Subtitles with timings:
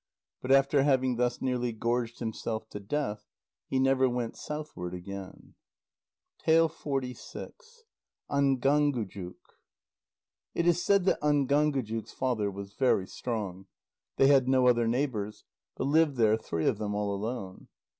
[0.41, 3.27] But after having thus nearly gorged himself to death,
[3.67, 5.53] he never went southward again.
[6.47, 7.83] ÁNGÁNGUJUK
[10.55, 13.67] It is said that Ángángujuk's father was very strong.
[14.15, 15.43] They had no other neighbours,
[15.77, 17.67] but lived there three of them all alone.